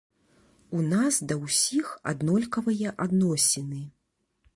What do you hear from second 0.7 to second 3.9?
У нас да ўсіх аднолькавыя адносіны.